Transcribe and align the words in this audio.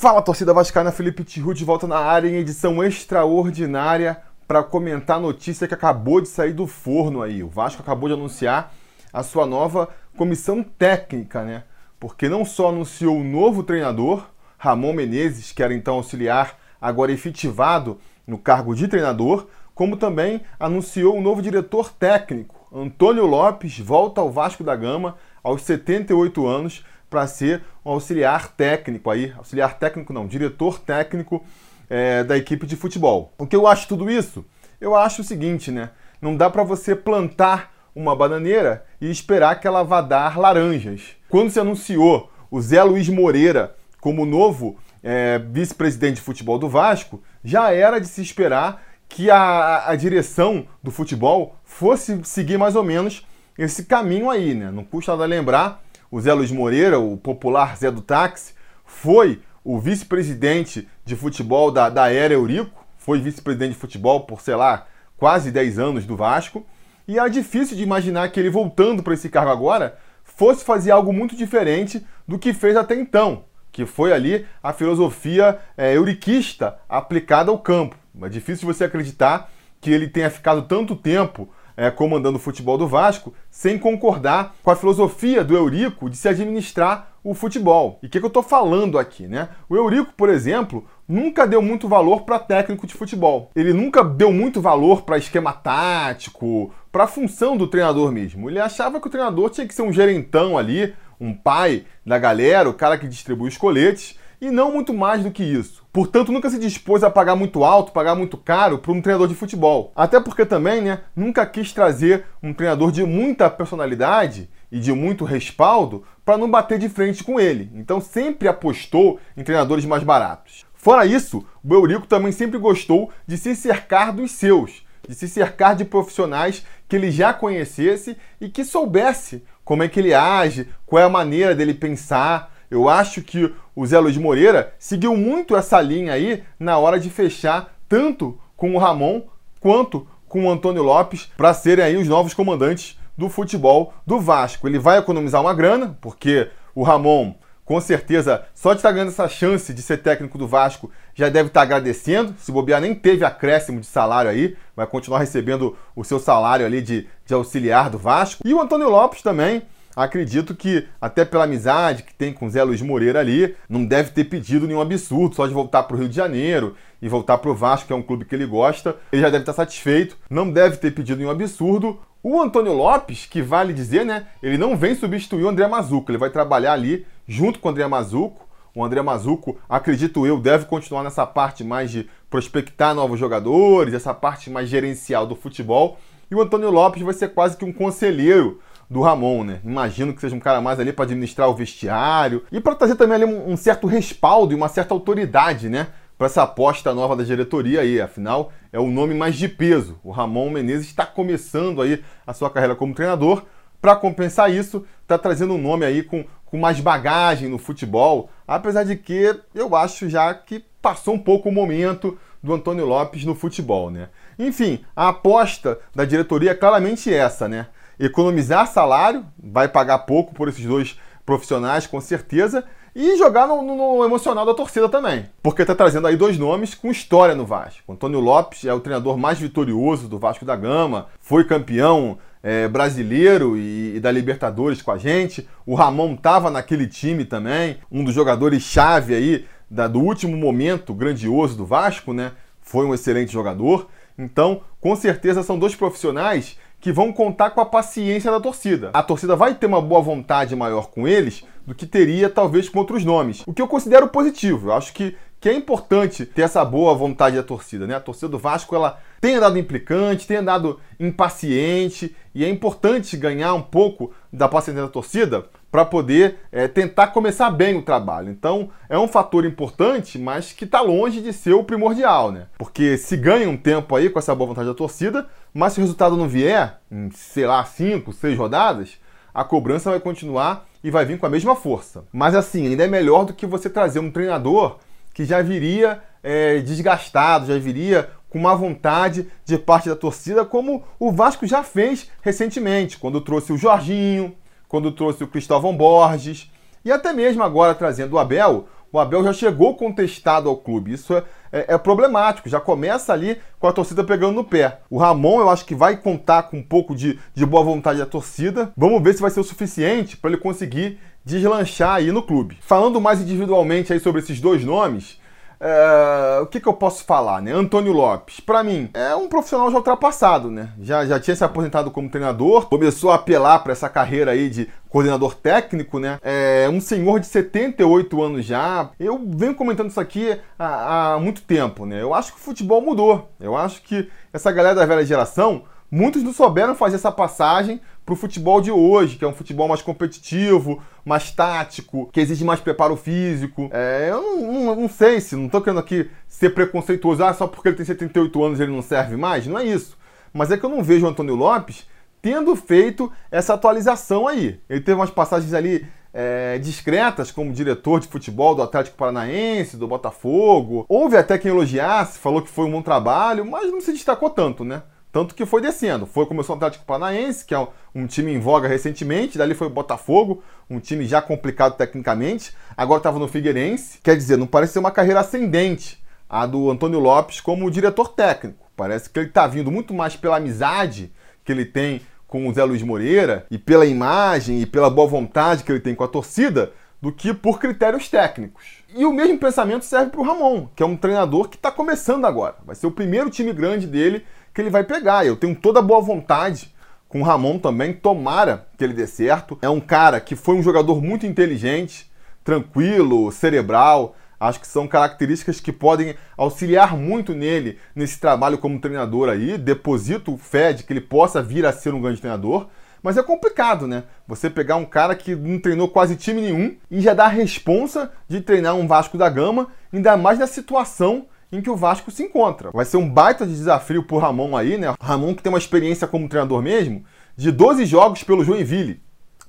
Fala 0.00 0.22
torcida 0.22 0.54
vascaína, 0.54 0.92
Felipe 0.92 1.24
Tiru 1.24 1.52
de 1.52 1.64
volta 1.64 1.84
na 1.84 1.98
área 1.98 2.28
em 2.28 2.36
edição 2.36 2.84
extraordinária 2.84 4.22
para 4.46 4.62
comentar 4.62 5.16
a 5.16 5.20
notícia 5.20 5.66
que 5.66 5.74
acabou 5.74 6.20
de 6.20 6.28
sair 6.28 6.52
do 6.52 6.68
forno 6.68 7.20
aí. 7.20 7.42
O 7.42 7.48
Vasco 7.48 7.82
acabou 7.82 8.08
de 8.08 8.14
anunciar 8.14 8.72
a 9.12 9.24
sua 9.24 9.44
nova 9.44 9.88
comissão 10.16 10.62
técnica, 10.62 11.42
né? 11.42 11.64
Porque 11.98 12.28
não 12.28 12.44
só 12.44 12.68
anunciou 12.68 13.16
o 13.16 13.24
novo 13.24 13.64
treinador, 13.64 14.24
Ramon 14.56 14.92
Menezes, 14.92 15.50
que 15.50 15.64
era 15.64 15.74
então 15.74 15.96
auxiliar, 15.96 16.56
agora 16.80 17.10
efetivado 17.10 17.98
no 18.24 18.38
cargo 18.38 18.76
de 18.76 18.86
treinador, 18.86 19.48
como 19.74 19.96
também 19.96 20.42
anunciou 20.60 21.16
o 21.18 21.20
novo 21.20 21.42
diretor 21.42 21.92
técnico. 21.92 22.54
Antônio 22.72 23.26
Lopes 23.26 23.80
volta 23.80 24.20
ao 24.20 24.30
Vasco 24.30 24.62
da 24.62 24.76
Gama 24.76 25.16
aos 25.42 25.62
78 25.62 26.46
anos 26.46 26.84
para 27.08 27.26
ser 27.26 27.62
um 27.84 27.90
auxiliar 27.90 28.48
técnico 28.48 29.10
aí, 29.10 29.32
auxiliar 29.36 29.78
técnico 29.78 30.12
não, 30.12 30.26
diretor 30.26 30.78
técnico 30.78 31.44
é, 31.88 32.22
da 32.22 32.36
equipe 32.36 32.66
de 32.66 32.76
futebol. 32.76 33.32
O 33.38 33.46
que 33.46 33.56
eu 33.56 33.66
acho 33.66 33.88
tudo 33.88 34.10
isso? 34.10 34.44
Eu 34.80 34.94
acho 34.94 35.22
o 35.22 35.24
seguinte, 35.24 35.70
né? 35.70 35.90
Não 36.20 36.36
dá 36.36 36.50
para 36.50 36.62
você 36.62 36.94
plantar 36.94 37.72
uma 37.94 38.14
bananeira 38.14 38.84
e 39.00 39.10
esperar 39.10 39.60
que 39.60 39.66
ela 39.66 39.82
vá 39.82 40.00
dar 40.00 40.38
laranjas. 40.38 41.16
Quando 41.28 41.50
se 41.50 41.58
anunciou 41.58 42.30
o 42.50 42.60
Zé 42.60 42.82
Luiz 42.82 43.08
Moreira 43.08 43.74
como 44.00 44.24
novo 44.24 44.78
é, 45.02 45.38
vice-presidente 45.38 46.16
de 46.16 46.20
futebol 46.20 46.58
do 46.58 46.68
Vasco, 46.68 47.22
já 47.42 47.72
era 47.72 47.98
de 47.98 48.06
se 48.06 48.22
esperar 48.22 48.82
que 49.08 49.30
a, 49.30 49.88
a 49.88 49.96
direção 49.96 50.66
do 50.82 50.90
futebol 50.90 51.56
fosse 51.64 52.20
seguir 52.24 52.58
mais 52.58 52.76
ou 52.76 52.84
menos 52.84 53.26
esse 53.56 53.84
caminho 53.84 54.30
aí, 54.30 54.54
né? 54.54 54.70
Não 54.70 54.84
custa 54.84 55.12
nada 55.12 55.24
lembrar 55.24 55.82
o 56.10 56.20
Zé 56.20 56.32
Luiz 56.32 56.50
Moreira, 56.50 56.98
o 56.98 57.16
popular 57.16 57.76
Zé 57.76 57.90
do 57.90 58.00
Táxi, 58.00 58.54
foi 58.84 59.42
o 59.64 59.78
vice-presidente 59.78 60.88
de 61.04 61.14
futebol 61.14 61.70
da, 61.70 61.90
da 61.90 62.10
Era 62.10 62.34
Eurico, 62.34 62.86
foi 62.96 63.20
vice-presidente 63.20 63.72
de 63.72 63.78
futebol 63.78 64.20
por, 64.20 64.40
sei 64.40 64.54
lá, 64.54 64.86
quase 65.16 65.50
10 65.50 65.78
anos 65.78 66.06
do 66.06 66.16
Vasco, 66.16 66.64
e 67.06 67.18
era 67.18 67.28
difícil 67.28 67.76
de 67.76 67.82
imaginar 67.82 68.30
que 68.30 68.38
ele 68.38 68.50
voltando 68.50 69.02
para 69.02 69.14
esse 69.14 69.28
cargo 69.28 69.50
agora 69.50 69.98
fosse 70.22 70.64
fazer 70.64 70.90
algo 70.90 71.12
muito 71.12 71.34
diferente 71.34 72.06
do 72.26 72.38
que 72.38 72.52
fez 72.52 72.76
até 72.76 72.94
então, 72.94 73.44
que 73.72 73.86
foi 73.86 74.12
ali 74.12 74.46
a 74.62 74.72
filosofia 74.72 75.58
é, 75.76 75.96
euriquista 75.96 76.78
aplicada 76.88 77.50
ao 77.50 77.58
campo. 77.58 77.96
É 78.22 78.28
difícil 78.28 78.66
você 78.66 78.84
acreditar 78.84 79.50
que 79.80 79.90
ele 79.90 80.08
tenha 80.08 80.30
ficado 80.30 80.62
tanto 80.62 80.94
tempo 80.94 81.48
é, 81.78 81.92
comandando 81.92 82.38
o 82.38 82.40
futebol 82.40 82.76
do 82.76 82.88
Vasco, 82.88 83.32
sem 83.48 83.78
concordar 83.78 84.56
com 84.64 84.70
a 84.72 84.74
filosofia 84.74 85.44
do 85.44 85.54
Eurico 85.54 86.10
de 86.10 86.16
se 86.16 86.28
administrar 86.28 87.12
o 87.22 87.34
futebol. 87.34 88.00
E 88.02 88.06
o 88.06 88.10
que, 88.10 88.18
que, 88.18 88.24
eu 88.24 88.28
estou 88.28 88.42
falando 88.42 88.98
aqui, 88.98 89.28
né? 89.28 89.50
O 89.68 89.76
Eurico, 89.76 90.12
por 90.16 90.28
exemplo, 90.28 90.84
nunca 91.06 91.46
deu 91.46 91.62
muito 91.62 91.86
valor 91.86 92.22
para 92.22 92.40
técnico 92.40 92.84
de 92.84 92.94
futebol. 92.94 93.52
Ele 93.54 93.72
nunca 93.72 94.02
deu 94.02 94.32
muito 94.32 94.60
valor 94.60 95.02
para 95.02 95.18
esquema 95.18 95.52
tático, 95.52 96.74
para 96.90 97.04
a 97.04 97.08
função 97.08 97.56
do 97.56 97.68
treinador 97.68 98.10
mesmo. 98.10 98.50
Ele 98.50 98.58
achava 98.58 99.00
que 99.00 99.06
o 99.06 99.10
treinador 99.10 99.48
tinha 99.48 99.66
que 99.66 99.74
ser 99.74 99.82
um 99.82 99.92
gerentão 99.92 100.58
ali, 100.58 100.92
um 101.20 101.32
pai 101.32 101.84
da 102.04 102.18
galera, 102.18 102.68
o 102.68 102.74
cara 102.74 102.98
que 102.98 103.06
distribui 103.06 103.48
os 103.48 103.56
coletes 103.56 104.17
e 104.40 104.50
não 104.50 104.72
muito 104.72 104.94
mais 104.94 105.22
do 105.22 105.30
que 105.30 105.42
isso. 105.42 105.84
Portanto, 105.92 106.30
nunca 106.30 106.48
se 106.48 106.58
dispôs 106.58 107.02
a 107.02 107.10
pagar 107.10 107.34
muito 107.34 107.64
alto, 107.64 107.92
pagar 107.92 108.14
muito 108.14 108.36
caro 108.36 108.78
para 108.78 108.92
um 108.92 109.00
treinador 109.00 109.26
de 109.26 109.34
futebol. 109.34 109.92
Até 109.96 110.20
porque 110.20 110.46
também, 110.46 110.80
né, 110.80 111.00
nunca 111.14 111.44
quis 111.44 111.72
trazer 111.72 112.24
um 112.42 112.52
treinador 112.52 112.92
de 112.92 113.04
muita 113.04 113.50
personalidade 113.50 114.48
e 114.70 114.78
de 114.78 114.92
muito 114.92 115.24
respaldo 115.24 116.04
para 116.24 116.38
não 116.38 116.50
bater 116.50 116.78
de 116.78 116.88
frente 116.88 117.24
com 117.24 117.40
ele. 117.40 117.70
Então 117.74 118.00
sempre 118.00 118.46
apostou 118.48 119.18
em 119.36 119.42
treinadores 119.42 119.84
mais 119.84 120.02
baratos. 120.02 120.66
Fora 120.74 121.04
isso, 121.04 121.44
o 121.64 121.74
Eurico 121.74 122.06
também 122.06 122.30
sempre 122.30 122.58
gostou 122.58 123.10
de 123.26 123.36
se 123.36 123.56
cercar 123.56 124.12
dos 124.12 124.30
seus, 124.30 124.86
de 125.08 125.14
se 125.14 125.26
cercar 125.26 125.74
de 125.74 125.84
profissionais 125.84 126.64
que 126.88 126.94
ele 126.94 127.10
já 127.10 127.34
conhecesse 127.34 128.16
e 128.40 128.48
que 128.48 128.64
soubesse 128.64 129.42
como 129.64 129.82
é 129.82 129.88
que 129.88 129.98
ele 129.98 130.14
age, 130.14 130.68
qual 130.86 131.02
é 131.02 131.04
a 131.04 131.10
maneira 131.10 131.54
dele 131.54 131.74
pensar, 131.74 132.54
eu 132.70 132.88
acho 132.88 133.22
que 133.22 133.52
o 133.74 133.86
Zé 133.86 133.98
Luiz 133.98 134.16
Moreira 134.16 134.74
seguiu 134.78 135.16
muito 135.16 135.56
essa 135.56 135.80
linha 135.80 136.12
aí 136.12 136.42
na 136.58 136.78
hora 136.78 136.98
de 136.98 137.08
fechar 137.10 137.74
tanto 137.88 138.38
com 138.56 138.74
o 138.74 138.78
Ramon 138.78 139.22
quanto 139.60 140.06
com 140.28 140.44
o 140.44 140.50
Antônio 140.50 140.82
Lopes 140.82 141.30
para 141.36 141.54
serem 141.54 141.84
aí 141.84 141.96
os 141.96 142.06
novos 142.06 142.34
comandantes 142.34 142.98
do 143.16 143.28
futebol 143.28 143.94
do 144.06 144.20
Vasco. 144.20 144.68
Ele 144.68 144.78
vai 144.78 144.98
economizar 144.98 145.40
uma 145.40 145.54
grana, 145.54 145.96
porque 146.00 146.50
o 146.74 146.82
Ramon, 146.82 147.34
com 147.64 147.80
certeza, 147.80 148.44
só 148.54 148.72
de 148.72 148.78
estar 148.78 148.92
ganhando 148.92 149.08
essa 149.08 149.28
chance 149.28 149.74
de 149.74 149.82
ser 149.82 149.98
técnico 149.98 150.38
do 150.38 150.46
Vasco, 150.46 150.90
já 151.14 151.28
deve 151.28 151.48
estar 151.48 151.62
agradecendo. 151.62 152.34
Se 152.38 152.52
bobear, 152.52 152.80
nem 152.80 152.94
teve 152.94 153.24
acréscimo 153.24 153.80
de 153.80 153.86
salário 153.86 154.30
aí, 154.30 154.56
vai 154.76 154.86
continuar 154.86 155.18
recebendo 155.18 155.76
o 155.96 156.04
seu 156.04 156.20
salário 156.20 156.64
ali 156.64 156.80
de, 156.80 157.08
de 157.26 157.34
auxiliar 157.34 157.90
do 157.90 157.98
Vasco. 157.98 158.46
E 158.46 158.54
o 158.54 158.60
Antônio 158.60 158.88
Lopes 158.88 159.22
também 159.22 159.62
acredito 160.04 160.54
que, 160.54 160.86
até 161.00 161.24
pela 161.24 161.44
amizade 161.44 162.04
que 162.04 162.14
tem 162.14 162.32
com 162.32 162.48
Zé 162.48 162.62
Luiz 162.62 162.80
Moreira 162.80 163.18
ali, 163.18 163.56
não 163.68 163.84
deve 163.84 164.12
ter 164.12 164.24
pedido 164.24 164.66
nenhum 164.66 164.80
absurdo 164.80 165.34
só 165.34 165.46
de 165.46 165.52
voltar 165.52 165.82
para 165.82 165.96
o 165.96 165.98
Rio 165.98 166.08
de 166.08 166.14
Janeiro 166.14 166.76
e 167.02 167.08
voltar 167.08 167.38
para 167.38 167.50
o 167.50 167.54
Vasco, 167.54 167.88
que 167.88 167.92
é 167.92 167.96
um 167.96 168.02
clube 168.02 168.24
que 168.24 168.34
ele 168.34 168.46
gosta. 168.46 168.96
Ele 169.12 169.22
já 169.22 169.28
deve 169.28 169.42
estar 169.42 169.52
satisfeito, 169.52 170.16
não 170.30 170.50
deve 170.50 170.76
ter 170.76 170.92
pedido 170.92 171.18
nenhum 171.18 171.30
absurdo. 171.30 171.98
O 172.22 172.40
Antônio 172.40 172.72
Lopes, 172.72 173.26
que 173.26 173.42
vale 173.42 173.72
dizer, 173.72 174.04
né? 174.04 174.26
Ele 174.40 174.56
não 174.56 174.76
vem 174.76 174.94
substituir 174.94 175.42
o 175.42 175.48
André 175.48 175.66
Mazuco, 175.66 176.10
ele 176.10 176.18
vai 176.18 176.30
trabalhar 176.30 176.74
ali 176.74 177.04
junto 177.26 177.58
com 177.58 177.68
o 177.68 177.70
André 177.70 177.86
Mazuco. 177.88 178.46
O 178.74 178.84
André 178.84 179.02
Mazuco, 179.02 179.58
acredito 179.68 180.24
eu, 180.24 180.38
deve 180.38 180.66
continuar 180.66 181.02
nessa 181.02 181.26
parte 181.26 181.64
mais 181.64 181.90
de 181.90 182.08
prospectar 182.30 182.94
novos 182.94 183.18
jogadores, 183.18 183.94
essa 183.94 184.14
parte 184.14 184.48
mais 184.48 184.68
gerencial 184.68 185.26
do 185.26 185.34
futebol. 185.34 185.98
E 186.30 186.34
o 186.34 186.42
Antônio 186.42 186.70
Lopes 186.70 187.02
vai 187.02 187.14
ser 187.14 187.28
quase 187.28 187.56
que 187.56 187.64
um 187.64 187.72
conselheiro 187.72 188.60
do 188.88 189.02
Ramon, 189.02 189.44
né? 189.44 189.60
Imagino 189.64 190.14
que 190.14 190.20
seja 190.20 190.34
um 190.34 190.40
cara 190.40 190.60
mais 190.60 190.80
ali 190.80 190.92
para 190.92 191.04
administrar 191.04 191.48
o 191.48 191.54
vestiário 191.54 192.44
e 192.50 192.60
para 192.60 192.74
trazer 192.74 192.94
também 192.94 193.16
ali 193.16 193.24
um, 193.24 193.50
um, 193.50 193.56
certo 193.56 193.86
respaldo 193.86 194.52
e 194.52 194.56
uma 194.56 194.68
certa 194.68 194.94
autoridade, 194.94 195.68
né? 195.68 195.88
Para 196.16 196.26
essa 196.26 196.42
aposta 196.42 196.94
nova 196.94 197.14
da 197.14 197.22
diretoria 197.22 197.82
aí. 197.82 198.00
Afinal, 198.00 198.52
é 198.72 198.80
o 198.80 198.88
nome 198.88 199.14
mais 199.14 199.36
de 199.36 199.48
peso. 199.48 199.98
O 200.02 200.10
Ramon 200.10 200.50
Menezes 200.50 200.86
está 200.86 201.04
começando 201.04 201.82
aí 201.82 202.02
a 202.26 202.32
sua 202.32 202.50
carreira 202.50 202.74
como 202.74 202.94
treinador. 202.94 203.44
Para 203.80 203.94
compensar 203.94 204.50
isso, 204.50 204.84
está 205.02 205.16
trazendo 205.16 205.54
um 205.54 205.62
nome 205.62 205.84
aí 205.84 206.02
com, 206.02 206.24
com 206.46 206.58
mais 206.58 206.80
bagagem 206.80 207.48
no 207.48 207.58
futebol, 207.58 208.28
apesar 208.46 208.82
de 208.82 208.96
que 208.96 209.38
eu 209.54 209.76
acho 209.76 210.08
já 210.08 210.34
que 210.34 210.64
passou 210.82 211.14
um 211.14 211.18
pouco 211.18 211.48
o 211.48 211.52
momento 211.52 212.18
do 212.42 212.52
Antônio 212.52 212.86
Lopes 212.86 213.24
no 213.24 213.34
futebol, 213.34 213.90
né? 213.90 214.08
Enfim, 214.38 214.80
a 214.96 215.08
aposta 215.08 215.78
da 215.94 216.04
diretoria 216.04 216.52
é 216.52 216.54
claramente 216.54 217.12
essa, 217.12 217.48
né? 217.48 217.66
Economizar 217.98 218.66
salário, 218.66 219.24
vai 219.42 219.68
pagar 219.68 219.98
pouco 220.00 220.34
por 220.34 220.48
esses 220.48 220.64
dois 220.64 220.98
profissionais, 221.24 221.86
com 221.86 222.00
certeza, 222.00 222.64
e 222.94 223.16
jogar 223.16 223.46
no, 223.46 223.62
no, 223.62 224.04
emocional 224.04 224.46
da 224.46 224.54
torcida 224.54 224.88
também. 224.88 225.26
Porque 225.42 225.62
está 225.62 225.74
trazendo 225.74 226.06
aí 226.06 226.16
dois 226.16 226.38
nomes 226.38 226.74
com 226.74 226.90
história 226.90 227.34
no 227.34 227.44
Vasco. 227.44 227.92
Antônio 227.92 228.18
Lopes 228.18 228.64
é 228.64 228.72
o 228.72 228.80
treinador 228.80 229.16
mais 229.18 229.38
vitorioso 229.38 230.08
do 230.08 230.18
Vasco 230.18 230.44
da 230.44 230.56
Gama, 230.56 231.06
foi 231.20 231.44
campeão 231.44 232.18
é, 232.42 232.66
brasileiro 232.66 233.56
e, 233.56 233.96
e, 233.96 234.00
da 234.00 234.10
Libertadores 234.10 234.80
com 234.80 234.90
a 234.90 234.98
gente. 234.98 235.46
O 235.66 235.74
Ramon 235.74 236.14
estava 236.14 236.50
naquele 236.50 236.86
time 236.86 237.24
também, 237.24 237.78
um 237.90 238.02
dos 238.02 238.14
jogadores 238.14 238.62
chave 238.62 239.14
aí 239.14 239.44
da, 239.70 239.86
do 239.86 240.00
último 240.00 240.36
momento 240.36 240.94
grandioso 240.94 241.56
do 241.56 241.66
Vasco, 241.66 242.12
né? 242.12 242.32
Foi 242.62 242.86
um 242.86 242.94
excelente 242.94 243.32
jogador. 243.32 243.88
Então, 244.18 244.62
com 244.80 244.96
certeza 244.96 245.42
são 245.42 245.58
dois 245.58 245.74
profissionais 245.76 246.58
que 246.80 246.92
vão 246.92 247.12
contar 247.12 247.50
com 247.50 247.60
a 247.60 247.66
paciência 247.66 248.30
da 248.30 248.40
torcida. 248.40 248.90
A 248.92 249.02
torcida 249.02 249.34
vai 249.34 249.54
ter 249.54 249.66
uma 249.66 249.80
boa 249.80 250.00
vontade 250.00 250.54
maior 250.54 250.90
com 250.90 251.08
eles 251.08 251.44
do 251.66 251.74
que 251.74 251.86
teria 251.86 252.30
talvez 252.30 252.68
com 252.68 252.78
outros 252.78 253.04
nomes. 253.04 253.42
O 253.46 253.52
que 253.52 253.60
eu 253.60 253.68
considero 253.68 254.08
positivo. 254.08 254.68
Eu 254.68 254.74
acho 254.74 254.92
que, 254.92 255.16
que 255.40 255.48
é 255.48 255.52
importante 255.52 256.24
ter 256.24 256.42
essa 256.42 256.64
boa 256.64 256.94
vontade 256.94 257.36
da 257.36 257.42
torcida, 257.42 257.86
né? 257.86 257.94
A 257.94 258.00
torcida 258.00 258.28
do 258.28 258.38
Vasco 258.38 258.74
ela 258.74 258.98
tem 259.20 259.34
andado 259.34 259.58
implicante, 259.58 260.26
tem 260.26 260.38
andado 260.38 260.80
impaciente 260.98 262.14
e 262.34 262.44
é 262.44 262.48
importante 262.48 263.16
ganhar 263.16 263.52
um 263.54 263.62
pouco 263.62 264.12
da 264.32 264.48
paciência 264.48 264.82
da 264.82 264.88
torcida 264.88 265.46
para 265.70 265.84
poder 265.84 266.38
é, 266.50 266.66
tentar 266.66 267.08
começar 267.08 267.50
bem 267.50 267.76
o 267.76 267.82
trabalho. 267.82 268.30
Então 268.30 268.70
é 268.88 268.98
um 268.98 269.08
fator 269.08 269.44
importante, 269.44 270.18
mas 270.18 270.52
que 270.52 270.64
está 270.64 270.80
longe 270.80 271.20
de 271.20 271.32
ser 271.32 271.52
o 271.52 271.64
primordial, 271.64 272.32
né? 272.32 272.46
Porque 272.56 272.96
se 272.96 273.16
ganha 273.16 273.48
um 273.48 273.56
tempo 273.56 273.94
aí 273.94 274.08
com 274.08 274.18
essa 274.18 274.34
boa 274.34 274.48
vontade 274.48 274.68
da 274.68 274.74
torcida, 274.74 275.26
mas 275.52 275.72
se 275.72 275.80
o 275.80 275.82
resultado 275.82 276.16
não 276.16 276.28
vier, 276.28 276.78
em, 276.90 277.10
sei 277.10 277.46
lá, 277.46 277.64
cinco, 277.64 278.12
seis 278.12 278.36
rodadas, 278.38 278.98
a 279.32 279.44
cobrança 279.44 279.90
vai 279.90 280.00
continuar 280.00 280.66
e 280.82 280.90
vai 280.90 281.04
vir 281.04 281.18
com 281.18 281.26
a 281.26 281.30
mesma 281.30 281.54
força. 281.54 282.04
Mas 282.12 282.34
assim, 282.34 282.66
ainda 282.66 282.84
é 282.84 282.88
melhor 282.88 283.24
do 283.24 283.34
que 283.34 283.46
você 283.46 283.68
trazer 283.68 284.00
um 284.00 284.10
treinador 284.10 284.78
que 285.12 285.24
já 285.24 285.42
viria 285.42 286.02
é, 286.22 286.58
desgastado, 286.58 287.46
já 287.46 287.58
viria 287.58 288.10
com 288.30 288.38
má 288.38 288.54
vontade 288.54 289.26
de 289.44 289.58
parte 289.58 289.88
da 289.88 289.96
torcida, 289.96 290.44
como 290.44 290.84
o 290.98 291.10
Vasco 291.10 291.46
já 291.46 291.62
fez 291.62 292.10
recentemente, 292.20 292.98
quando 292.98 293.20
trouxe 293.20 293.52
o 293.52 293.56
Jorginho, 293.56 294.34
quando 294.68 294.92
trouxe 294.92 295.24
o 295.24 295.28
Cristóvão 295.28 295.76
Borges, 295.76 296.50
e 296.84 296.92
até 296.92 297.12
mesmo 297.12 297.42
agora 297.42 297.74
trazendo 297.74 298.14
o 298.14 298.18
Abel, 298.18 298.68
o 298.92 298.98
Abel 298.98 299.22
já 299.24 299.32
chegou 299.32 299.76
contestado 299.76 300.48
ao 300.48 300.56
clube. 300.56 300.92
Isso 300.92 301.14
é, 301.14 301.24
é, 301.52 301.74
é, 301.74 301.78
problemático, 301.78 302.48
já 302.48 302.60
começa 302.60 303.12
ali 303.12 303.38
com 303.58 303.66
a 303.66 303.72
torcida 303.72 304.02
pegando 304.02 304.34
no 304.34 304.44
pé. 304.44 304.80
O 304.88 304.98
Ramon, 304.98 305.40
eu 305.40 305.50
acho 305.50 305.64
que 305.64 305.74
vai 305.74 305.96
contar 305.96 306.44
com 306.44 306.58
um 306.58 306.62
pouco 306.62 306.94
de, 306.94 307.18
de 307.34 307.46
boa 307.46 307.62
vontade 307.62 307.98
da 307.98 308.06
torcida. 308.06 308.72
Vamos 308.76 309.02
ver 309.02 309.14
se 309.14 309.20
vai 309.20 309.30
ser 309.30 309.40
o 309.40 309.44
suficiente 309.44 310.16
para 310.16 310.30
ele 310.30 310.40
conseguir 310.40 310.98
deslanchar 311.24 311.96
aí 311.96 312.10
no 312.10 312.22
clube. 312.22 312.58
Falando 312.60 313.00
mais 313.00 313.20
individualmente 313.20 313.92
aí 313.92 314.00
sobre 314.00 314.22
esses 314.22 314.40
dois 314.40 314.64
nomes, 314.64 315.20
é, 315.60 316.38
o 316.40 316.46
que, 316.46 316.60
que 316.60 316.68
eu 316.68 316.72
posso 316.72 317.04
falar, 317.04 317.42
né? 317.42 317.52
Antônio 317.52 317.92
Lopes, 317.92 318.40
para 318.40 318.62
mim, 318.62 318.90
é 318.94 319.14
um 319.14 319.28
profissional 319.28 319.70
já 319.70 319.76
ultrapassado, 319.76 320.50
né? 320.50 320.70
Já, 320.80 321.04
já 321.04 321.18
tinha 321.18 321.34
se 321.34 321.44
aposentado 321.44 321.90
como 321.90 322.08
treinador, 322.08 322.66
começou 322.68 323.10
a 323.10 323.16
apelar 323.16 323.58
para 323.60 323.72
essa 323.72 323.88
carreira 323.88 324.30
aí 324.30 324.48
de 324.48 324.68
coordenador 324.88 325.34
técnico, 325.34 325.98
né? 325.98 326.18
É 326.22 326.68
um 326.70 326.80
senhor 326.80 327.18
de 327.20 327.26
78 327.26 328.22
anos 328.22 328.44
já. 328.44 328.90
Eu 328.98 329.20
venho 329.26 329.54
comentando 329.54 329.90
isso 329.90 330.00
aqui 330.00 330.38
há, 330.58 331.14
há 331.14 331.18
muito 331.18 331.42
tempo, 331.42 331.84
né? 331.84 332.00
Eu 332.00 332.14
acho 332.14 332.32
que 332.32 332.38
o 332.38 332.42
futebol 332.42 332.80
mudou. 332.80 333.30
Eu 333.40 333.56
acho 333.56 333.82
que 333.82 334.08
essa 334.32 334.52
galera 334.52 334.76
da 334.76 334.86
velha 334.86 335.04
geração 335.04 335.64
muitos 335.90 336.22
não 336.22 336.32
souberam 336.32 336.74
fazer 336.74 336.96
essa 336.96 337.10
passagem 337.10 337.80
para 338.08 338.14
o 338.14 338.16
futebol 338.16 338.58
de 338.58 338.70
hoje, 338.70 339.18
que 339.18 339.24
é 339.24 339.28
um 339.28 339.34
futebol 339.34 339.68
mais 339.68 339.82
competitivo, 339.82 340.82
mais 341.04 341.30
tático, 341.30 342.08
que 342.10 342.18
exige 342.18 342.42
mais 342.42 342.58
preparo 342.58 342.96
físico. 342.96 343.68
É, 343.70 344.08
eu 344.10 344.22
não, 344.22 344.64
não, 344.64 344.76
não, 344.76 344.88
sei 344.88 345.20
se, 345.20 345.36
não 345.36 345.44
estou 345.44 345.60
querendo 345.60 345.80
aqui 345.80 346.10
ser 346.26 346.50
preconceituoso, 346.50 347.22
ah, 347.22 347.34
só 347.34 347.46
porque 347.46 347.68
ele 347.68 347.76
tem 347.76 347.84
78 347.84 348.42
anos 348.42 348.60
ele 348.60 348.72
não 348.72 348.80
serve 348.80 349.14
mais, 349.14 349.46
não 349.46 349.58
é 349.58 349.64
isso. 349.64 349.94
Mas 350.32 350.50
é 350.50 350.56
que 350.56 350.64
eu 350.64 350.70
não 350.70 350.82
vejo 350.82 351.04
o 351.04 351.08
Antônio 351.10 351.34
Lopes 351.34 351.86
tendo 352.22 352.56
feito 352.56 353.12
essa 353.30 353.52
atualização 353.52 354.26
aí. 354.26 354.58
Ele 354.70 354.80
teve 354.80 354.98
umas 354.98 355.10
passagens 355.10 355.52
ali 355.52 355.86
é, 356.14 356.56
discretas 356.56 357.30
como 357.30 357.52
diretor 357.52 358.00
de 358.00 358.08
futebol 358.08 358.54
do 358.54 358.62
Atlético 358.62 358.96
Paranaense, 358.96 359.76
do 359.76 359.86
Botafogo. 359.86 360.86
Houve 360.88 361.18
até 361.18 361.36
quem 361.36 361.50
elogiasse, 361.50 362.18
falou 362.18 362.40
que 362.40 362.48
foi 362.48 362.64
um 362.64 362.70
bom 362.70 362.80
trabalho, 362.80 363.44
mas 363.44 363.70
não 363.70 363.82
se 363.82 363.92
destacou 363.92 364.30
tanto, 364.30 364.64
né? 364.64 364.82
Tanto 365.10 365.34
que 365.34 365.46
foi 365.46 365.62
descendo. 365.62 366.06
Foi, 366.06 366.26
começou 366.26 366.54
o 366.54 366.56
Atlético 366.56 366.84
Paranaense, 366.84 367.44
que 367.44 367.54
é 367.54 367.58
um, 367.58 367.68
um, 367.94 368.06
time 368.06 368.32
em 368.32 368.38
voga 368.38 368.68
recentemente, 368.68 369.38
dali 369.38 369.54
foi 369.54 369.66
o 369.66 369.70
Botafogo, 369.70 370.42
um 370.68 370.78
time 370.78 371.06
já 371.06 371.22
complicado 371.22 371.76
tecnicamente. 371.76 372.54
Agora 372.76 372.98
estava 372.98 373.18
no 373.18 373.28
Figueirense. 373.28 373.98
Quer 374.02 374.16
dizer, 374.16 374.36
não 374.36 374.46
parece 374.46 374.74
ser 374.74 374.78
uma 374.78 374.90
carreira 374.90 375.20
ascendente 375.20 376.02
a 376.28 376.44
do 376.44 376.70
Antônio 376.70 376.98
Lopes 376.98 377.40
como 377.40 377.70
diretor 377.70 378.08
técnico. 378.08 378.70
Parece 378.76 379.08
que 379.08 379.18
ele 379.18 379.28
está 379.28 379.46
vindo 379.46 379.70
muito 379.70 379.94
mais 379.94 380.14
pela 380.14 380.36
amizade 380.36 381.12
que 381.44 381.50
ele 381.50 381.64
tem 381.64 382.02
com 382.26 382.46
o 382.46 382.52
Zé 382.52 382.62
Luiz 382.62 382.82
Moreira 382.82 383.46
e 383.50 383.56
pela 383.56 383.86
imagem 383.86 384.60
e 384.60 384.66
pela 384.66 384.90
boa 384.90 385.08
vontade 385.08 385.64
que 385.64 385.72
ele 385.72 385.80
tem 385.80 385.94
com 385.94 386.04
a 386.04 386.08
torcida 386.08 386.72
do 387.00 387.10
que 387.10 387.32
por 387.32 387.58
critérios 387.58 388.08
técnicos. 388.08 388.77
E 388.96 389.04
o 389.04 389.12
mesmo 389.12 389.38
pensamento 389.38 389.84
serve 389.84 390.10
para 390.10 390.20
o 390.20 390.24
Ramon, 390.24 390.66
que 390.74 390.82
é 390.82 390.86
um 390.86 390.96
treinador 390.96 391.50
que 391.50 391.56
está 391.56 391.70
começando 391.70 392.24
agora. 392.24 392.56
Vai 392.64 392.74
ser 392.74 392.86
o 392.86 392.90
primeiro 392.90 393.28
time 393.28 393.52
grande 393.52 393.86
dele 393.86 394.24
que 394.54 394.62
ele 394.62 394.70
vai 394.70 394.82
pegar. 394.82 395.26
Eu 395.26 395.36
tenho 395.36 395.54
toda 395.54 395.82
boa 395.82 396.00
vontade 396.00 396.74
com 397.06 397.20
o 397.20 397.22
Ramon 397.22 397.58
também, 397.58 397.92
tomara 397.92 398.66
que 398.78 398.82
ele 398.82 398.94
dê 398.94 399.06
certo. 399.06 399.58
É 399.60 399.68
um 399.68 399.78
cara 399.78 400.20
que 400.20 400.34
foi 400.34 400.54
um 400.54 400.62
jogador 400.62 401.02
muito 401.02 401.26
inteligente, 401.26 402.10
tranquilo, 402.42 403.30
cerebral. 403.30 404.16
Acho 404.40 404.58
que 404.58 404.66
são 404.66 404.88
características 404.88 405.60
que 405.60 405.72
podem 405.72 406.14
auxiliar 406.34 406.96
muito 406.96 407.34
nele 407.34 407.78
nesse 407.94 408.18
trabalho 408.18 408.56
como 408.56 408.80
treinador 408.80 409.28
aí. 409.28 409.58
Deposito 409.58 410.34
fé 410.38 410.72
de 410.72 410.82
que 410.82 410.94
ele 410.94 411.02
possa 411.02 411.42
vir 411.42 411.66
a 411.66 411.72
ser 411.72 411.92
um 411.92 412.00
grande 412.00 412.22
treinador. 412.22 412.68
Mas 413.02 413.16
é 413.16 413.22
complicado, 413.22 413.86
né? 413.86 414.04
Você 414.26 414.50
pegar 414.50 414.76
um 414.76 414.84
cara 414.84 415.14
que 415.14 415.34
não 415.34 415.58
treinou 415.58 415.88
quase 415.88 416.16
time 416.16 416.40
nenhum 416.40 416.76
e 416.90 417.00
já 417.00 417.14
dá 417.14 417.24
a 417.24 417.28
responsa 417.28 418.12
de 418.28 418.40
treinar 418.40 418.74
um 418.74 418.86
Vasco 418.86 419.16
da 419.16 419.28
Gama, 419.28 419.68
ainda 419.92 420.16
mais 420.16 420.38
na 420.38 420.46
situação 420.46 421.26
em 421.50 421.62
que 421.62 421.70
o 421.70 421.76
Vasco 421.76 422.10
se 422.10 422.22
encontra. 422.22 422.70
Vai 422.72 422.84
ser 422.84 422.96
um 422.96 423.08
baita 423.08 423.46
de 423.46 423.52
desafio 423.52 424.02
pro 424.02 424.18
Ramon 424.18 424.56
aí, 424.56 424.76
né? 424.76 424.94
Ramon 425.00 425.34
que 425.34 425.42
tem 425.42 425.50
uma 425.50 425.58
experiência 425.58 426.06
como 426.06 426.28
treinador 426.28 426.62
mesmo, 426.62 427.04
de 427.36 427.50
12 427.50 427.86
jogos 427.86 428.22
pelo 428.22 428.44
Joinville. 428.44 429.00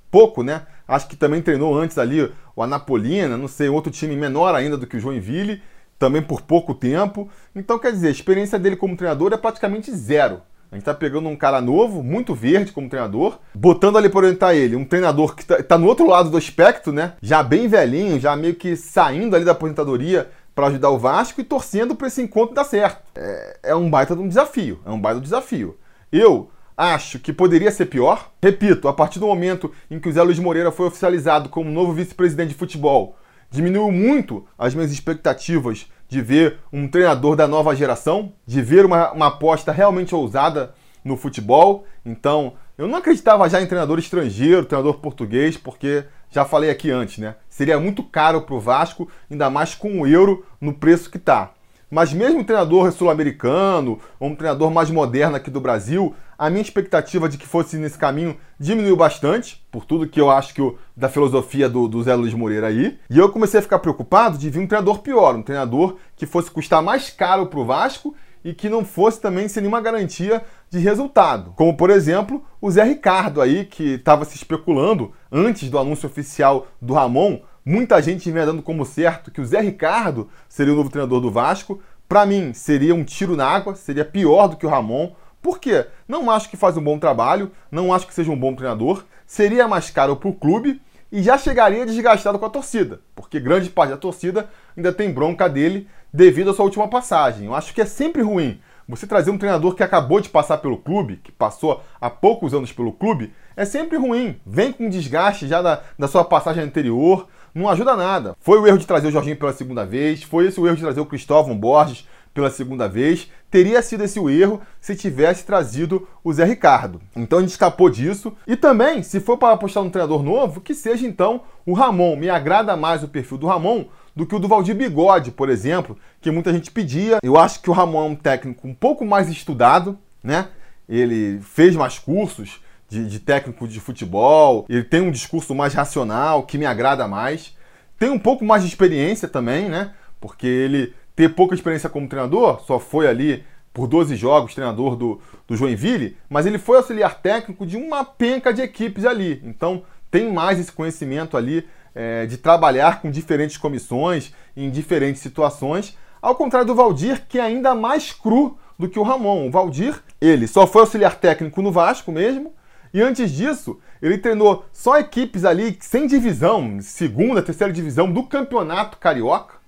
Pouco, 0.10 0.42
né? 0.44 0.64
Acho 0.88 1.08
que 1.08 1.16
também 1.16 1.42
treinou 1.42 1.78
antes 1.78 1.98
ali 1.98 2.32
o 2.56 2.64
Anapolina, 2.64 3.38
não 3.38 3.48
sei, 3.48 3.70
outro 3.70 3.92
time 3.92 4.16
menor 4.16 4.56
ainda 4.56 4.78
do 4.78 4.88
que 4.88 4.98
o 4.98 5.00
Joinville, 5.00 5.62
também 6.00 6.22
por 6.22 6.42
pouco 6.42 6.74
tempo. 6.74 7.30
Então, 7.56 7.78
quer 7.78 7.92
dizer, 7.92 8.08
a 8.08 8.12
experiência 8.12 8.58
dele 8.58 8.76
como 8.76 8.96
treinador 8.96 9.34
é 9.34 9.38
praticamente 9.38 9.92
zero. 9.92 10.42
A 10.72 10.76
gente 10.76 10.86
tá 10.86 10.94
pegando 10.94 11.28
um 11.28 11.36
cara 11.36 11.60
novo, 11.60 12.04
muito 12.04 12.36
verde 12.36 12.72
como 12.72 12.88
treinador, 12.88 13.40
botando 13.56 13.98
ali 13.98 14.08
para 14.08 14.20
orientar 14.20 14.56
ele, 14.56 14.76
um 14.76 14.86
treinador 14.86 15.36
que 15.36 15.44
tá, 15.44 15.64
tá, 15.64 15.78
no 15.80 15.88
outro 15.88 16.08
lado 16.08 16.30
do 16.30 16.38
espectro, 16.38 16.94
né? 16.94 17.14
Já 17.22 17.42
bem 17.42 17.68
velhinho, 17.68 18.20
já 18.20 18.36
meio 18.36 18.54
que 18.54 18.76
saindo 18.76 19.36
ali 19.36 19.44
da 19.44 19.54
aposentadoria 19.54 20.30
para 20.54 20.68
ajudar 20.68 20.90
o 20.90 21.00
Vasco 21.00 21.42
e 21.42 21.44
torcendo 21.44 21.96
para 21.96 22.08
esse 22.08 22.22
encontro 22.22 22.54
dar 22.54 22.66
certo. 22.66 23.02
É, 23.16 23.60
é 23.64 23.76
um 23.76 23.90
baita 23.90 24.16
de 24.16 24.22
um 24.22 24.28
desafio, 24.28 24.80
é 24.86 24.92
um 24.92 25.02
baita 25.02 25.20
desafio. 25.20 25.76
Eu 26.12 26.52
acho 26.78 27.18
que 27.18 27.34
poderia 27.34 27.72
ser 27.72 27.88
pior. 27.88 28.32
Repito, 28.42 28.88
a 28.88 28.94
partir 28.94 29.20
do 29.20 29.26
momento 29.26 29.72
em 29.90 30.00
que 30.00 30.08
o 30.08 30.12
Zé 30.12 30.22
Luiz 30.22 30.38
Moreira 30.38 30.72
foi 30.72 30.86
oficializado 30.86 31.50
como 31.50 31.72
novo 31.72 31.94
vice-presidente 31.94 32.50
de 32.50 32.56
futebol, 32.56 33.18
diminuiu 33.50 33.92
muito 33.92 34.46
as 34.58 34.76
minhas 34.76 34.92
expectativas 34.92 35.88
de 36.10 36.22
ver 36.22 36.58
um 36.74 36.88
treinador 36.88 37.36
da 37.36 37.48
nova 37.48 37.76
geração, 37.76 38.34
de 38.46 38.62
ver 38.62 38.86
uma, 38.86 39.12
uma 39.12 39.28
aposta 39.28 39.72
realmente 39.72 40.14
ousada 40.14 40.74
no 41.06 41.16
futebol. 41.16 41.86
Então, 42.06 42.54
eu 42.78 42.88
não 42.88 42.98
acreditava 42.98 43.48
já 43.48 43.62
em 43.62 43.68
treinador 43.68 44.00
estrangeiro, 44.00 44.66
treinador 44.66 44.96
português, 44.96 45.56
porque 45.56 46.04
já 46.32 46.44
falei 46.44 46.70
aqui 46.70 46.90
antes, 46.90 47.20
né? 47.20 47.36
Seria 47.48 47.80
muito 47.80 48.04
caro 48.04 48.42
para 48.42 48.56
o 48.56 48.60
Vasco, 48.60 49.10
ainda 49.30 49.50
mais 49.50 49.76
com 49.76 50.02
o 50.02 50.08
euro 50.08 50.46
no 50.60 50.74
preço 50.74 51.10
que 51.10 51.18
está. 51.18 51.52
Mas 51.90 52.14
mesmo 52.14 52.40
um 52.40 52.44
treinador 52.44 52.92
sul-americano, 52.92 54.00
ou 54.20 54.30
um 54.30 54.36
treinador 54.36 54.70
mais 54.72 54.92
moderno 54.92 55.36
aqui 55.36 55.50
do 55.50 55.60
Brasil, 55.60 56.14
a 56.38 56.50
minha 56.50 56.62
expectativa 56.62 57.28
de 57.28 57.38
que 57.38 57.48
fosse 57.48 57.78
nesse 57.78 57.98
caminho 57.98 58.38
diminuiu 58.60 58.96
bastante, 58.96 59.66
por 59.72 59.86
tudo 59.86 60.08
que 60.08 60.22
eu 60.22 60.30
acho 60.30 60.54
que 60.54 60.62
eu, 60.62 60.78
da 60.96 61.10
filosofia 61.10 61.68
do, 61.68 61.88
do 61.88 62.02
Zé 62.04 62.14
Luiz 62.16 62.34
Moreira 62.34 62.68
aí. 62.68 62.98
E 63.10 63.18
eu 63.18 63.30
comecei 63.30 63.60
a 63.60 63.64
ficar 63.64 63.80
preocupado 63.80 64.38
de 64.38 64.50
vir 64.50 64.60
um 64.60 64.68
treinador 64.68 65.00
pior, 65.00 65.36
um 65.36 65.42
treinador 65.42 65.98
que 66.16 66.26
fosse 66.26 66.52
custar 66.52 66.82
mais 66.82 67.10
caro 67.10 67.48
para 67.48 67.60
o 67.60 67.66
Vasco 67.66 68.16
e 68.44 68.54
que 68.54 68.70
não 68.70 68.86
fosse 68.86 69.20
também 69.20 69.48
sem 69.48 69.62
nenhuma 69.62 69.82
garantia 69.82 70.44
de 70.70 70.80
resultado. 70.80 71.54
Como, 71.56 71.76
por 71.76 71.90
exemplo, 71.90 72.44
o 72.62 72.70
Zé 72.72 72.84
Ricardo 72.84 73.42
aí, 73.42 73.66
que 73.66 73.96
estava 73.96 74.24
se 74.26 74.36
especulando 74.36 75.12
antes 75.32 75.70
do 75.70 75.78
anúncio 75.78 76.08
oficial 76.08 76.68
do 76.82 76.94
Ramon. 76.94 77.42
Muita 77.72 78.02
gente 78.02 78.32
vinha 78.32 78.48
dando 78.48 78.64
como 78.64 78.84
certo 78.84 79.30
que 79.30 79.40
o 79.40 79.46
Zé 79.46 79.62
Ricardo 79.62 80.28
seria 80.48 80.74
o 80.74 80.76
novo 80.76 80.90
treinador 80.90 81.22
do 81.22 81.30
Vasco. 81.30 81.80
Para 82.08 82.26
mim, 82.26 82.52
seria 82.52 82.96
um 82.96 83.04
tiro 83.04 83.36
na 83.36 83.46
água, 83.46 83.76
seria 83.76 84.04
pior 84.04 84.48
do 84.48 84.58
que 84.58 84.66
o 84.66 84.70
Ramon. 84.70 85.12
Por 85.40 85.60
quê? 85.60 85.86
Não 86.08 86.32
acho 86.32 86.50
que 86.50 86.58
faz 86.58 86.78
um 86.78 86.84
bom 86.84 86.98
trabalho, 86.98 87.52
não 87.70 87.94
acho 87.94 88.08
que 88.08 88.14
seja 88.16 88.32
um 88.32 88.36
bom 88.36 88.56
treinador, 88.56 89.04
seria 89.24 89.68
mais 89.68 89.92
caro 89.92 90.16
para 90.16 90.30
o 90.30 90.34
clube 90.34 90.82
e 91.12 91.22
já 91.22 91.38
chegaria 91.38 91.86
desgastado 91.86 92.40
com 92.40 92.46
a 92.48 92.50
torcida, 92.50 93.02
porque 93.16 93.40
grande 93.40 93.70
parte 93.70 93.92
da 93.92 93.98
torcida 93.98 94.50
ainda 94.76 94.92
tem 94.92 95.14
bronca 95.14 95.48
dele 95.48 95.88
devido 96.12 96.50
à 96.50 96.56
sua 96.56 96.66
última 96.66 96.88
passagem. 96.88 97.46
Eu 97.46 97.54
acho 97.54 97.72
que 97.72 97.82
é 97.82 97.86
sempre 97.86 98.24
ruim 98.24 98.60
você 98.90 99.06
trazer 99.06 99.30
um 99.30 99.38
treinador 99.38 99.76
que 99.76 99.84
acabou 99.84 100.20
de 100.20 100.30
passar 100.30 100.58
pelo 100.58 100.76
clube, 100.76 101.18
que 101.18 101.32
passou 101.32 101.84
há 102.02 102.10
poucos 102.10 102.56
anos 102.56 102.72
pelo 102.72 102.92
clube, 102.92 103.32
é 103.56 103.64
sempre 103.64 104.00
ruim. 104.00 104.42
Vem 104.44 104.72
com 104.72 104.90
desgaste 104.90 105.48
já 105.48 105.62
da, 105.62 105.84
da 105.98 106.08
sua 106.08 106.26
passagem 106.26 106.64
anterior, 106.64 107.28
não 107.60 107.70
ajuda 107.70 107.96
nada. 107.96 108.36
Foi 108.40 108.58
o 108.60 108.66
erro 108.66 108.78
de 108.78 108.88
trazer 108.88 109.08
o 109.08 109.12
Jorginho 109.12 109.36
pela 109.36 109.54
segunda 109.54 109.86
vez, 109.86 110.24
foi 110.24 110.48
esse 110.48 110.60
o 110.60 110.66
erro 110.66 110.78
de 110.78 110.82
trazer 110.82 111.02
o 111.02 111.06
Cristóvão 111.06 111.56
Borges 111.56 112.08
pela 112.34 112.50
segunda 112.50 112.88
vez. 112.88 113.30
Teria 113.52 113.82
sido 113.82 114.04
esse 114.04 114.20
o 114.20 114.30
erro 114.30 114.62
se 114.80 114.96
tivesse 114.96 115.46
trazido 115.46 116.08
o 116.24 116.32
Zé 116.32 116.46
Ricardo. 116.46 117.02
Então 117.16 117.40
a 117.40 117.42
gente 117.42 117.52
escapou 117.52 117.90
disso. 117.90 118.34
E 118.48 118.56
também, 118.56 119.04
se 119.04 119.20
for 119.20 119.38
para 119.38 119.54
apostar 119.54 119.84
num 119.84 119.90
treinador 119.90 120.24
novo, 120.24 120.62
que 120.62 120.74
seja 120.74 121.06
então 121.06 121.42
o 121.66 121.74
Ramon. 121.74 122.16
Me 122.16 122.30
agrada 122.30 122.78
mais 122.78 123.04
o 123.04 123.08
perfil 123.08 123.38
do 123.38 123.48
Ramon 123.48 123.86
do 124.16 124.26
que 124.26 124.36
o 124.36 124.40
do 124.40 124.48
Valdir 124.48 124.76
Bigode, 124.76 125.32
por 125.32 125.50
exemplo, 125.50 125.98
que 126.22 126.32
muita 126.32 126.54
gente 126.54 126.72
pedia. 126.72 127.20
Eu 127.24 127.38
acho 127.38 127.62
que 127.62 127.70
o 127.70 127.74
Ramon 127.74 128.04
é 128.06 128.10
um 128.10 128.16
técnico 128.16 128.68
um 128.68 128.74
pouco 128.74 129.06
mais 129.06 129.30
estudado, 129.30 129.98
né? 130.24 130.50
Ele 130.88 131.40
fez 131.42 131.76
mais 131.76 132.00
cursos 132.00 132.62
de, 132.90 133.08
de 133.08 133.20
técnico 133.20 133.68
de 133.68 133.80
futebol, 133.80 134.66
ele 134.68 134.84
tem 134.84 135.02
um 135.02 135.12
discurso 135.12 135.54
mais 135.54 135.74
racional, 135.74 136.44
que 136.44 136.58
me 136.58 136.66
agrada 136.66 137.08
mais. 137.08 137.56
Tem 137.98 138.10
um 138.10 138.20
pouco 138.20 138.44
mais 138.44 138.64
de 138.64 138.70
experiência 138.70 139.28
também, 139.28 139.70
né? 139.70 139.94
Porque 140.20 140.48
ele 140.48 140.94
ter 141.16 141.30
pouca 141.30 141.54
experiência 141.54 141.90
como 141.90 142.08
treinador, 142.08 142.62
só 142.62 142.80
foi 142.80 143.08
ali 143.08 143.44
por 143.74 143.88
12 143.88 144.16
jogos 144.16 144.56
treinador 144.56 144.96
do, 144.96 145.22
do 145.48 145.56
Joinville, 145.56 146.18
mas 146.30 146.46
ele 146.46 146.58
foi 146.58 146.78
auxiliar 146.78 147.22
técnico 147.22 147.66
de 147.66 147.78
uma 147.78 148.04
penca 148.04 148.54
de 148.54 148.62
equipes 148.62 149.06
ali. 149.06 149.42
Então 149.44 149.84
tem 150.10 150.32
mais 150.32 150.60
esse 150.60 150.72
conhecimento 150.72 151.38
ali 151.38 151.68
é, 151.94 152.26
de 152.26 152.38
trabalhar 152.38 153.02
com 153.02 153.12
diferentes 153.12 153.58
comissões 153.58 154.34
em 154.56 154.70
diferentes 154.70 155.22
situações, 155.22 155.98
ao 156.22 156.36
contrário 156.36 156.68
do 156.68 156.76
Valdir, 156.76 157.26
que 157.28 157.38
é 157.38 157.42
ainda 157.42 157.76
mais 157.76 158.12
cru 158.12 158.58
do 158.78 158.90
que 158.90 158.98
o 158.98 159.04
Ramon. 159.04 159.48
O 159.48 159.52
Valdir, 159.52 160.02
ele 160.20 160.48
só 160.48 160.66
foi 160.66 160.82
auxiliar 160.82 161.16
técnico 161.16 161.62
no 161.62 161.72
Vasco 161.72 162.12
mesmo, 162.12 162.54
E 162.94 163.02
antes 163.02 163.32
disso, 163.32 163.80
ele 164.02 164.18
treinou 164.18 164.66
só 164.74 164.98
equipes 164.98 165.46
ali 165.46 165.78
sem 165.80 166.08
divisão, 166.08 166.80
segunda, 166.82 167.42
terceira 167.42 167.72
divisão 167.72 168.12
do 168.12 168.24
Campeonato 168.24 168.98
Carioca. 168.98 169.60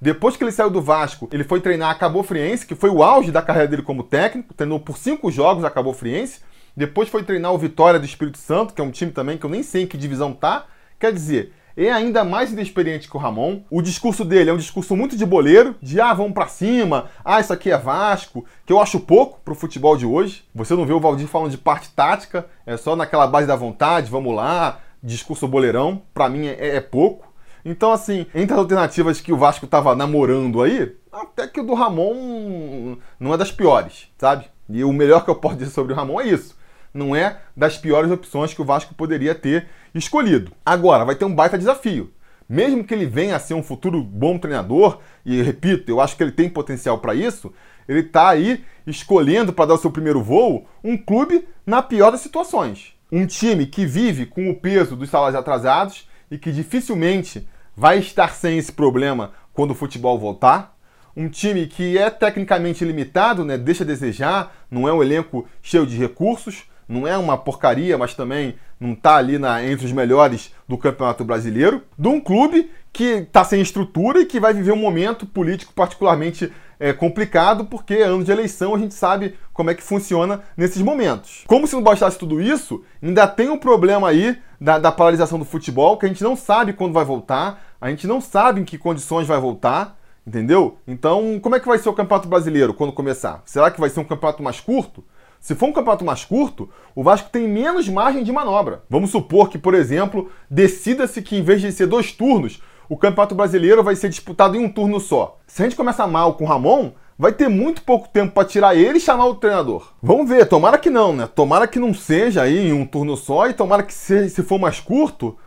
Depois 0.00 0.34
que 0.34 0.42
ele 0.42 0.52
saiu 0.52 0.70
do 0.70 0.80
Vasco, 0.80 1.28
ele 1.30 1.44
foi 1.44 1.60
treinar 1.60 1.90
a 1.90 1.94
Cabo 1.94 2.22
Friense, 2.22 2.66
que 2.66 2.74
foi 2.74 2.88
o 2.88 3.02
auge 3.02 3.30
da 3.30 3.42
carreira 3.42 3.68
dele 3.68 3.82
como 3.82 4.02
técnico. 4.02 4.54
Treinou 4.54 4.80
por 4.80 4.96
cinco 4.96 5.30
jogos 5.30 5.62
a 5.62 5.70
Cabo 5.70 5.92
Friense. 5.92 6.40
Depois 6.74 7.10
foi 7.10 7.22
treinar 7.22 7.52
o 7.52 7.58
Vitória 7.58 8.00
do 8.00 8.06
Espírito 8.06 8.38
Santo, 8.38 8.72
que 8.72 8.80
é 8.80 8.84
um 8.84 8.90
time 8.90 9.12
também 9.12 9.36
que 9.36 9.44
eu 9.44 9.50
nem 9.50 9.62
sei 9.62 9.82
em 9.82 9.86
que 9.86 9.98
divisão 9.98 10.32
tá. 10.32 10.64
Quer 10.98 11.12
dizer, 11.12 11.52
é 11.86 11.92
ainda 11.92 12.24
mais 12.24 12.52
inexperiente 12.52 13.08
que 13.08 13.16
o 13.16 13.20
Ramon. 13.20 13.62
O 13.70 13.80
discurso 13.80 14.24
dele 14.24 14.50
é 14.50 14.52
um 14.52 14.58
discurso 14.58 14.96
muito 14.96 15.16
de 15.16 15.24
boleiro, 15.24 15.74
de 15.80 16.00
ah, 16.00 16.12
vamos 16.12 16.32
para 16.32 16.46
cima, 16.46 17.06
ah, 17.24 17.40
isso 17.40 17.52
aqui 17.52 17.70
é 17.70 17.78
Vasco, 17.78 18.44
que 18.66 18.72
eu 18.72 18.80
acho 18.80 19.00
pouco 19.00 19.40
pro 19.44 19.54
futebol 19.54 19.96
de 19.96 20.06
hoje. 20.06 20.44
Você 20.54 20.74
não 20.74 20.86
vê 20.86 20.92
o 20.92 21.00
Valdir 21.00 21.26
falando 21.26 21.50
de 21.50 21.58
parte 21.58 21.90
tática, 21.90 22.46
é 22.66 22.76
só 22.76 22.94
naquela 22.94 23.26
base 23.26 23.46
da 23.46 23.56
vontade, 23.56 24.10
vamos 24.10 24.34
lá, 24.34 24.80
discurso 25.02 25.48
boleirão, 25.48 26.02
para 26.12 26.28
mim 26.28 26.46
é, 26.46 26.76
é 26.76 26.80
pouco. 26.80 27.30
Então, 27.64 27.92
assim, 27.92 28.26
entre 28.34 28.54
as 28.54 28.58
alternativas 28.58 29.20
que 29.20 29.32
o 29.32 29.36
Vasco 29.36 29.64
estava 29.64 29.94
namorando 29.94 30.62
aí, 30.62 30.94
até 31.12 31.46
que 31.46 31.60
o 31.60 31.64
do 31.64 31.74
Ramon 31.74 32.96
não 33.18 33.34
é 33.34 33.36
das 33.36 33.52
piores, 33.52 34.08
sabe? 34.16 34.46
E 34.68 34.84
o 34.84 34.92
melhor 34.92 35.24
que 35.24 35.30
eu 35.30 35.34
posso 35.34 35.56
dizer 35.56 35.70
sobre 35.70 35.92
o 35.92 35.96
Ramon 35.96 36.20
é 36.20 36.28
isso. 36.28 36.56
Não 36.92 37.14
é 37.14 37.38
das 37.56 37.78
piores 37.78 38.10
opções 38.10 38.52
que 38.52 38.60
o 38.60 38.64
Vasco 38.64 38.94
poderia 38.94 39.34
ter 39.34 39.68
escolhido. 39.94 40.52
Agora, 40.64 41.04
vai 41.04 41.14
ter 41.14 41.24
um 41.24 41.34
baita 41.34 41.58
desafio. 41.58 42.12
Mesmo 42.48 42.82
que 42.82 42.92
ele 42.92 43.06
venha 43.06 43.36
a 43.36 43.38
ser 43.38 43.54
um 43.54 43.62
futuro 43.62 44.02
bom 44.02 44.36
treinador, 44.36 44.98
e 45.24 45.40
repito, 45.40 45.90
eu 45.90 46.00
acho 46.00 46.16
que 46.16 46.22
ele 46.22 46.32
tem 46.32 46.48
potencial 46.50 46.98
para 46.98 47.14
isso, 47.14 47.52
ele 47.88 48.00
está 48.00 48.28
aí 48.28 48.64
escolhendo 48.86 49.52
para 49.52 49.66
dar 49.66 49.74
o 49.74 49.78
seu 49.78 49.90
primeiro 49.90 50.22
voo 50.22 50.66
um 50.82 50.96
clube 50.96 51.46
na 51.64 51.80
pior 51.80 52.10
das 52.10 52.20
situações. 52.20 52.94
Um 53.10 53.26
time 53.26 53.66
que 53.66 53.86
vive 53.86 54.26
com 54.26 54.50
o 54.50 54.56
peso 54.56 54.96
dos 54.96 55.10
salários 55.10 55.38
atrasados 55.38 56.08
e 56.30 56.38
que 56.38 56.52
dificilmente 56.52 57.48
vai 57.76 57.98
estar 57.98 58.34
sem 58.34 58.58
esse 58.58 58.72
problema 58.72 59.32
quando 59.52 59.72
o 59.72 59.74
futebol 59.74 60.18
voltar. 60.18 60.76
Um 61.16 61.28
time 61.28 61.66
que 61.66 61.98
é 61.98 62.08
tecnicamente 62.08 62.84
limitado, 62.84 63.44
né? 63.44 63.58
deixa 63.58 63.82
a 63.82 63.86
desejar, 63.86 64.54
não 64.70 64.88
é 64.88 64.92
um 64.92 65.02
elenco 65.02 65.48
cheio 65.60 65.86
de 65.86 65.96
recursos, 65.96 66.69
não 66.90 67.06
é 67.06 67.16
uma 67.16 67.38
porcaria, 67.38 67.96
mas 67.96 68.14
também 68.14 68.56
não 68.80 68.92
está 68.92 69.14
ali 69.14 69.38
na, 69.38 69.64
entre 69.64 69.86
os 69.86 69.92
melhores 69.92 70.52
do 70.68 70.76
Campeonato 70.76 71.24
Brasileiro, 71.24 71.82
de 71.96 72.08
um 72.08 72.20
clube 72.20 72.68
que 72.92 73.04
está 73.04 73.44
sem 73.44 73.60
estrutura 73.60 74.20
e 74.20 74.26
que 74.26 74.40
vai 74.40 74.52
viver 74.52 74.72
um 74.72 74.76
momento 74.76 75.24
político 75.24 75.72
particularmente 75.72 76.52
é, 76.80 76.92
complicado, 76.92 77.66
porque 77.66 77.94
é 77.94 78.02
ano 78.02 78.24
de 78.24 78.32
eleição 78.32 78.74
a 78.74 78.78
gente 78.78 78.94
sabe 78.94 79.36
como 79.52 79.70
é 79.70 79.74
que 79.74 79.82
funciona 79.82 80.40
nesses 80.56 80.82
momentos. 80.82 81.44
Como 81.46 81.66
se 81.66 81.74
não 81.74 81.82
bastasse 81.82 82.18
tudo 82.18 82.40
isso, 82.40 82.82
ainda 83.00 83.28
tem 83.28 83.48
um 83.50 83.58
problema 83.58 84.08
aí 84.08 84.36
da, 84.60 84.78
da 84.78 84.90
paralisação 84.90 85.38
do 85.38 85.44
futebol, 85.44 85.96
que 85.96 86.06
a 86.06 86.08
gente 86.08 86.24
não 86.24 86.34
sabe 86.34 86.72
quando 86.72 86.92
vai 86.92 87.04
voltar, 87.04 87.62
a 87.80 87.88
gente 87.88 88.06
não 88.06 88.20
sabe 88.20 88.60
em 88.60 88.64
que 88.64 88.76
condições 88.76 89.28
vai 89.28 89.38
voltar, 89.38 89.96
entendeu? 90.26 90.78
Então, 90.88 91.38
como 91.40 91.54
é 91.54 91.60
que 91.60 91.68
vai 91.68 91.78
ser 91.78 91.88
o 91.88 91.94
Campeonato 91.94 92.28
Brasileiro 92.28 92.74
quando 92.74 92.92
começar? 92.92 93.42
Será 93.44 93.70
que 93.70 93.80
vai 93.80 93.90
ser 93.90 94.00
um 94.00 94.04
campeonato 94.04 94.42
mais 94.42 94.58
curto? 94.58 95.04
Se 95.40 95.54
for 95.54 95.70
um 95.70 95.72
campeonato 95.72 96.04
mais 96.04 96.22
curto, 96.22 96.68
o 96.94 97.02
Vasco 97.02 97.30
tem 97.30 97.48
menos 97.48 97.88
margem 97.88 98.22
de 98.22 98.30
manobra. 98.30 98.82
Vamos 98.90 99.10
supor 99.10 99.48
que, 99.48 99.56
por 99.56 99.72
exemplo, 99.74 100.30
decida-se 100.50 101.22
que 101.22 101.34
em 101.34 101.42
vez 101.42 101.62
de 101.62 101.72
ser 101.72 101.86
dois 101.86 102.12
turnos, 102.12 102.62
o 102.90 102.96
Campeonato 102.96 103.34
Brasileiro 103.34 103.82
vai 103.82 103.96
ser 103.96 104.10
disputado 104.10 104.54
em 104.54 104.62
um 104.62 104.68
turno 104.68 105.00
só. 105.00 105.38
Se 105.46 105.62
a 105.62 105.64
gente 105.64 105.76
começar 105.76 106.06
mal 106.06 106.34
com 106.34 106.44
o 106.44 106.46
Ramon, 106.46 106.92
vai 107.18 107.32
ter 107.32 107.48
muito 107.48 107.82
pouco 107.82 108.08
tempo 108.08 108.34
para 108.34 108.46
tirar 108.46 108.74
ele 108.76 108.98
e 108.98 109.00
chamar 109.00 109.26
o 109.26 109.34
treinador. 109.34 109.92
Vamos 110.02 110.28
ver, 110.28 110.46
tomara 110.46 110.76
que 110.76 110.90
não, 110.90 111.14
né? 111.14 111.26
Tomara 111.26 111.66
que 111.66 111.78
não 111.78 111.94
seja 111.94 112.42
aí 112.42 112.68
em 112.68 112.72
um 112.74 112.84
turno 112.84 113.16
só 113.16 113.46
e 113.46 113.54
tomara 113.54 113.82
que 113.82 113.94
se, 113.94 114.28
se 114.28 114.42
for 114.42 114.58
mais 114.58 114.78
curto, 114.78 115.38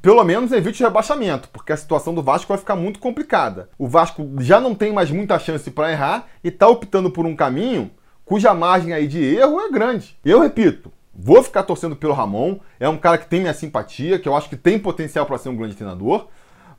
pelo 0.00 0.22
menos 0.22 0.52
evite 0.52 0.82
o 0.82 0.86
rebaixamento, 0.86 1.48
porque 1.48 1.72
a 1.72 1.76
situação 1.76 2.14
do 2.14 2.22
Vasco 2.22 2.48
vai 2.48 2.58
ficar 2.58 2.76
muito 2.76 3.00
complicada. 3.00 3.68
O 3.78 3.88
Vasco 3.88 4.28
já 4.38 4.60
não 4.60 4.76
tem 4.76 4.92
mais 4.92 5.10
muita 5.10 5.38
chance 5.38 5.70
para 5.70 5.90
errar 5.90 6.26
e 6.44 6.48
está 6.48 6.68
optando 6.68 7.10
por 7.10 7.26
um 7.26 7.34
caminho 7.34 7.90
cuja 8.30 8.54
margem 8.54 8.92
aí 8.92 9.08
de 9.08 9.20
erro 9.20 9.60
é 9.60 9.68
grande. 9.72 10.16
Eu 10.24 10.40
repito, 10.40 10.92
vou 11.12 11.42
ficar 11.42 11.64
torcendo 11.64 11.96
pelo 11.96 12.12
Ramon, 12.12 12.60
é 12.78 12.88
um 12.88 12.96
cara 12.96 13.18
que 13.18 13.26
tem 13.26 13.40
minha 13.40 13.52
simpatia, 13.52 14.20
que 14.20 14.28
eu 14.28 14.36
acho 14.36 14.48
que 14.48 14.54
tem 14.54 14.78
potencial 14.78 15.26
para 15.26 15.36
ser 15.36 15.48
um 15.48 15.56
grande 15.56 15.74
treinador, 15.74 16.28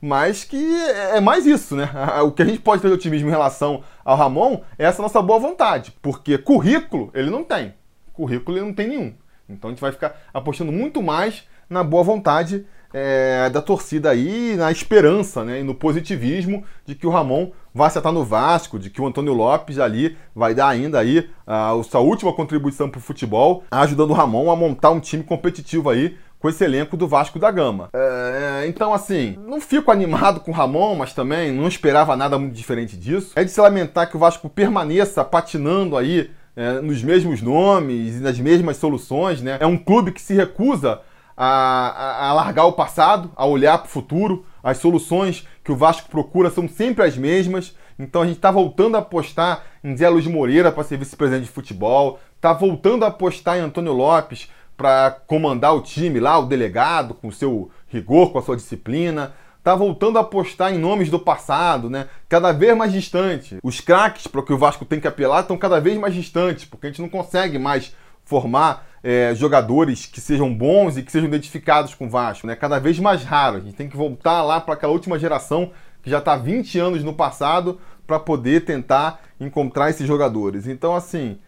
mas 0.00 0.44
que 0.44 0.56
é 0.56 1.20
mais 1.20 1.44
isso, 1.44 1.76
né? 1.76 1.90
O 2.24 2.32
que 2.32 2.40
a 2.40 2.46
gente 2.46 2.60
pode 2.60 2.80
ter 2.80 2.88
de 2.88 2.94
otimismo 2.94 3.28
em 3.28 3.32
relação 3.32 3.84
ao 4.02 4.16
Ramon 4.16 4.62
é 4.78 4.86
essa 4.86 5.02
nossa 5.02 5.20
boa 5.20 5.38
vontade, 5.38 5.94
porque 6.00 6.38
currículo 6.38 7.10
ele 7.12 7.28
não 7.28 7.44
tem. 7.44 7.74
Currículo 8.14 8.56
ele 8.56 8.64
não 8.64 8.72
tem 8.72 8.88
nenhum. 8.88 9.12
Então 9.46 9.68
a 9.68 9.72
gente 9.74 9.82
vai 9.82 9.92
ficar 9.92 10.18
apostando 10.32 10.72
muito 10.72 11.02
mais 11.02 11.46
na 11.68 11.84
boa 11.84 12.02
vontade 12.02 12.64
é, 12.94 13.50
da 13.50 13.60
torcida 13.60 14.08
aí, 14.08 14.56
na 14.56 14.72
esperança 14.72 15.44
né, 15.44 15.60
e 15.60 15.62
no 15.62 15.74
positivismo 15.74 16.64
de 16.86 16.94
que 16.94 17.06
o 17.06 17.10
Ramon 17.10 17.50
vai 17.74 17.86
acertar 17.86 18.12
no 18.12 18.24
Vasco, 18.24 18.78
de 18.78 18.90
que 18.90 19.00
o 19.00 19.06
Antônio 19.06 19.32
Lopes 19.32 19.78
ali 19.78 20.16
vai 20.34 20.54
dar 20.54 20.68
ainda 20.68 20.98
aí 20.98 21.28
a, 21.46 21.72
a 21.72 21.82
sua 21.82 22.00
última 22.00 22.32
contribuição 22.32 22.88
para 22.88 22.98
o 22.98 23.02
futebol, 23.02 23.64
ajudando 23.70 24.10
o 24.10 24.14
Ramon 24.14 24.50
a 24.50 24.56
montar 24.56 24.90
um 24.90 25.00
time 25.00 25.24
competitivo 25.24 25.90
aí 25.90 26.16
com 26.38 26.48
esse 26.48 26.64
elenco 26.64 26.96
do 26.96 27.06
Vasco 27.06 27.38
da 27.38 27.50
Gama. 27.52 27.88
É, 27.92 28.64
então, 28.66 28.92
assim, 28.92 29.38
não 29.46 29.60
fico 29.60 29.92
animado 29.92 30.40
com 30.40 30.50
o 30.50 30.54
Ramon, 30.54 30.96
mas 30.96 31.14
também 31.14 31.52
não 31.52 31.68
esperava 31.68 32.16
nada 32.16 32.36
muito 32.36 32.52
diferente 32.52 32.96
disso. 32.96 33.30
É 33.36 33.44
de 33.44 33.50
se 33.50 33.60
lamentar 33.60 34.10
que 34.10 34.16
o 34.16 34.18
Vasco 34.18 34.50
permaneça 34.50 35.24
patinando 35.24 35.96
aí 35.96 36.30
é, 36.56 36.80
nos 36.80 37.00
mesmos 37.02 37.40
nomes 37.40 38.16
e 38.16 38.20
nas 38.20 38.38
mesmas 38.40 38.76
soluções, 38.76 39.40
né? 39.40 39.56
É 39.60 39.66
um 39.66 39.78
clube 39.78 40.10
que 40.10 40.20
se 40.20 40.34
recusa 40.34 41.00
a, 41.36 42.28
a, 42.28 42.32
largar 42.32 42.64
o 42.64 42.72
passado, 42.72 43.30
a 43.36 43.46
olhar 43.46 43.78
para 43.78 43.86
o 43.86 43.90
futuro. 43.90 44.44
As 44.62 44.78
soluções 44.78 45.46
que 45.64 45.72
o 45.72 45.76
Vasco 45.76 46.08
procura 46.08 46.50
são 46.50 46.68
sempre 46.68 47.04
as 47.04 47.16
mesmas. 47.16 47.74
Então 47.98 48.22
a 48.22 48.26
gente 48.26 48.36
está 48.36 48.50
voltando 48.50 48.96
a 48.96 49.00
apostar 49.00 49.64
em 49.82 49.96
Zé 49.96 50.08
Luiz 50.08 50.26
Moreira 50.26 50.70
para 50.70 50.84
ser 50.84 50.96
vice-presidente 50.96 51.46
de 51.46 51.50
futebol, 51.50 52.20
está 52.36 52.52
voltando 52.52 53.04
a 53.04 53.08
apostar 53.08 53.58
em 53.58 53.60
Antônio 53.60 53.92
Lopes 53.92 54.50
para 54.76 55.10
comandar 55.26 55.74
o 55.74 55.80
time 55.80 56.18
lá, 56.18 56.38
o 56.38 56.46
delegado, 56.46 57.14
com 57.14 57.30
seu 57.30 57.70
rigor, 57.88 58.32
com 58.32 58.38
a 58.38 58.42
sua 58.42 58.56
disciplina. 58.56 59.34
Está 59.58 59.76
voltando 59.76 60.18
a 60.18 60.22
apostar 60.22 60.74
em 60.74 60.78
nomes 60.78 61.08
do 61.08 61.20
passado, 61.20 61.88
né? 61.88 62.08
Cada 62.28 62.50
vez 62.50 62.76
mais 62.76 62.92
distante. 62.92 63.58
Os 63.62 63.80
craques 63.80 64.26
para 64.26 64.42
que 64.42 64.52
o 64.52 64.58
Vasco 64.58 64.84
tem 64.84 64.98
que 64.98 65.06
apelar 65.06 65.42
estão 65.42 65.56
cada 65.56 65.80
vez 65.80 65.96
mais 65.98 66.14
distantes, 66.14 66.64
porque 66.64 66.88
a 66.88 66.90
gente 66.90 67.00
não 67.00 67.08
consegue 67.08 67.60
mais 67.60 67.94
formar 68.24 68.88
é, 69.02 69.34
jogadores 69.34 70.06
que 70.06 70.20
sejam 70.20 70.52
bons 70.54 70.96
e 70.96 71.02
que 71.02 71.10
sejam 71.10 71.28
identificados 71.28 71.94
com 71.94 72.06
o 72.06 72.10
Vasco, 72.10 72.46
né? 72.46 72.54
Cada 72.54 72.78
vez 72.78 72.98
mais 72.98 73.24
raro. 73.24 73.56
A 73.56 73.60
gente 73.60 73.74
tem 73.74 73.88
que 73.88 73.96
voltar 73.96 74.42
lá 74.42 74.60
para 74.60 74.74
aquela 74.74 74.92
última 74.92 75.18
geração 75.18 75.72
que 76.02 76.10
já 76.10 76.18
está 76.18 76.36
20 76.36 76.78
anos 76.78 77.04
no 77.04 77.12
passado 77.12 77.80
para 78.06 78.18
poder 78.18 78.64
tentar 78.64 79.20
encontrar 79.40 79.90
esses 79.90 80.06
jogadores. 80.06 80.66
Então, 80.66 80.94
assim, 80.94 81.38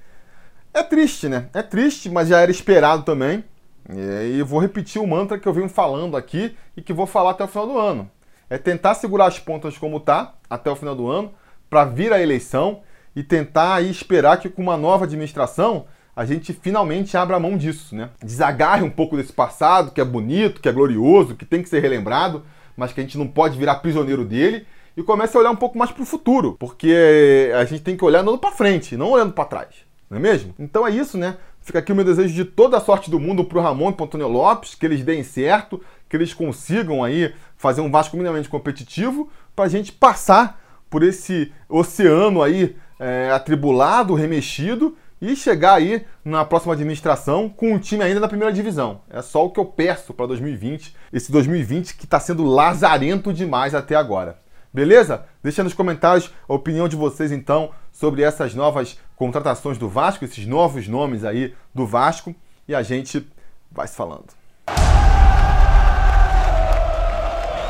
é 0.73 0.83
triste, 0.83 1.29
né? 1.29 1.49
É 1.55 1.63
triste, 1.63 2.09
mas 2.09 2.29
já 2.29 2.41
era 2.41 2.51
esperado 2.51 3.03
também. 3.05 3.45
E 3.89 4.39
eu 4.39 4.47
vou 4.47 4.61
repetir 4.61 5.01
o 5.01 5.07
mantra 5.07 5.39
que 5.39 5.47
eu 5.47 5.53
venho 5.53 5.69
falando 5.69 6.17
aqui 6.17 6.57
e 6.77 6.83
que 6.83 6.93
vou 6.93 7.07
falar 7.07 7.33
até 7.33 7.45
o 7.45 7.49
final 7.49 7.67
do 7.67 7.79
ano. 7.79 8.11
É 8.49 8.59
tentar 8.59 8.95
segurar 8.95 9.27
as 9.27 9.39
pontas 9.39 9.77
como 9.79 10.01
tá 10.01 10.35
até 10.49 10.71
o 10.71 10.77
final 10.77 10.95
do 10.95 11.09
ano 11.09 11.33
para 11.69 11.85
vir 11.85 12.13
a 12.13 12.21
eleição 12.21 12.83
e 13.15 13.23
tentar 13.23 13.75
aí 13.75 13.91
esperar 13.91 14.39
que 14.39 14.49
com 14.49 14.63
uma 14.63 14.77
nova 14.77 15.05
administração 15.05 15.87
a 16.17 16.25
gente 16.25 16.53
finalmente 16.53 17.17
abra 17.17 17.41
mão 17.41 17.57
disso, 17.57 17.95
né? 17.95 18.11
Desagarre 18.23 18.85
um 18.85 18.91
pouco 18.91 19.17
desse 19.17 19.33
passado, 19.33 19.91
que 19.91 20.01
é 20.01 20.05
bonito, 20.05 20.61
que 20.61 20.69
é 20.69 20.73
glorioso, 20.73 21.35
que 21.35 21.45
tem 21.45 21.63
que 21.63 21.69
ser 21.69 21.81
relembrado, 21.81 22.45
mas 22.77 22.93
que 22.93 23.01
a 23.01 23.03
gente 23.03 23.19
não 23.19 23.27
pode 23.27 23.59
virar 23.59 23.77
prisioneiro 23.77 24.25
dele 24.25 24.67
e 24.97 25.03
comece 25.03 25.37
a 25.37 25.41
olhar 25.41 25.51
um 25.51 25.57
pouco 25.57 25.77
mais 25.77 25.91
para 25.91 26.03
o 26.03 26.07
futuro, 26.07 26.57
porque 26.59 27.51
a 27.59 27.65
gente 27.65 27.83
tem 27.83 27.97
que 27.97 28.05
olhar 28.05 28.21
andando 28.21 28.39
para 28.39 28.53
frente, 28.53 28.97
não 28.97 29.11
olhando 29.11 29.33
para 29.33 29.45
trás, 29.45 29.69
não 30.09 30.19
é 30.19 30.21
mesmo? 30.21 30.55
Então 30.59 30.87
é 30.87 30.91
isso, 30.91 31.19
né? 31.19 31.37
Fica 31.61 31.79
aqui 31.79 31.91
o 31.91 31.97
meu 31.97 32.05
desejo 32.05 32.33
de 32.33 32.45
toda 32.45 32.77
a 32.77 32.81
sorte 32.81 33.11
do 33.11 33.19
mundo 33.19 33.45
para 33.45 33.59
o 33.59 33.63
Ramon 33.63 33.91
e 33.91 33.95
para 33.95 34.05
Antônio 34.05 34.29
Lopes, 34.29 34.75
que 34.75 34.87
eles 34.87 35.03
deem 35.03 35.25
certo, 35.25 35.81
que 36.09 36.17
eles 36.17 36.33
consigam 36.33 37.03
aí 37.03 37.35
fazer 37.57 37.81
um 37.81 37.91
Vasco 37.91 38.17
minimamente 38.17 38.49
competitivo, 38.49 39.31
para 39.57 39.65
a 39.65 39.69
gente 39.69 39.91
passar 39.91 40.61
por 40.91 41.03
esse 41.03 41.51
oceano 41.69 42.43
aí 42.43 42.77
é, 43.01 43.31
atribulado, 43.33 44.15
remexido 44.15 44.97
e 45.21 45.35
chegar 45.35 45.75
aí 45.75 46.05
na 46.25 46.45
próxima 46.45 46.75
administração 46.75 47.49
com 47.49 47.73
um 47.73 47.79
time 47.79 48.03
ainda 48.03 48.21
na 48.21 48.29
primeira 48.29 48.53
divisão. 48.53 49.01
É 49.09 49.23
só 49.23 49.45
o 49.45 49.51
que 49.51 49.61
eu 49.61 49.65
peço 49.65 50.13
para 50.13 50.27
2020, 50.27 50.95
esse 51.13 51.31
2020 51.31 51.97
que 51.97 52.05
está 52.05 52.21
sendo 52.21 52.45
lazarento 52.45 53.33
demais 53.33 53.75
até 53.75 53.95
agora. 53.95 54.39
Beleza? 54.73 55.25
Deixa 55.43 55.63
nos 55.63 55.73
comentários 55.73 56.33
a 56.49 56.53
opinião 56.53 56.89
de 56.89 56.97
vocês 56.97 57.31
então 57.31 57.71
sobre 57.93 58.23
essas 58.23 58.55
novas 58.55 58.99
contratações 59.15 59.79
do 59.79 59.89
Vasco, 59.89 60.25
esses 60.25 60.47
novos 60.47 60.89
nomes 60.89 61.25
aí 61.25 61.55
do 61.73 61.87
Vasco 61.87 62.35
e 62.67 62.75
a 62.75 62.83
gente 62.83 63.27
vai 63.71 63.87
se 63.87 63.95
falando. 63.95 64.27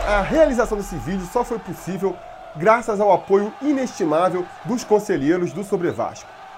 A 0.06 0.20
realização 0.22 0.78
desse 0.78 0.96
vídeo 0.96 1.26
só 1.32 1.44
foi 1.44 1.58
possível 1.58 2.16
graças 2.56 3.00
ao 3.00 3.12
apoio 3.12 3.52
inestimável 3.60 4.46
dos 4.64 4.84
conselheiros 4.84 5.52
do 5.52 5.64
Sobre 5.64 5.90
Vasco. 5.90 6.28